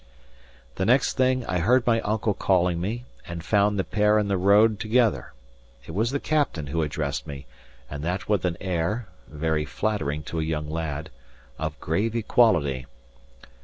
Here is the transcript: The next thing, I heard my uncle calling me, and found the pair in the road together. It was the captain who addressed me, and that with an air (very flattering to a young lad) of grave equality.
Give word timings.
The 0.77 0.85
next 0.87 1.15
thing, 1.15 1.45
I 1.45 1.59
heard 1.59 1.85
my 1.85 2.01
uncle 2.01 2.33
calling 2.33 2.81
me, 2.81 3.05
and 3.27 3.45
found 3.45 3.77
the 3.77 3.83
pair 3.83 4.17
in 4.17 4.29
the 4.29 4.35
road 4.39 4.79
together. 4.79 5.31
It 5.85 5.91
was 5.91 6.09
the 6.09 6.19
captain 6.19 6.65
who 6.65 6.81
addressed 6.81 7.27
me, 7.27 7.45
and 7.87 8.03
that 8.03 8.27
with 8.27 8.43
an 8.43 8.57
air 8.59 9.09
(very 9.27 9.63
flattering 9.63 10.23
to 10.23 10.39
a 10.39 10.43
young 10.43 10.67
lad) 10.67 11.11
of 11.59 11.79
grave 11.79 12.15
equality. 12.15 12.87